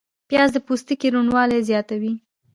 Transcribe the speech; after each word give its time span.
پیاز 0.29 0.49
د 0.53 0.57
پوستکي 0.65 1.07
روڼوالی 1.15 1.59
زیاتوي 1.69 2.13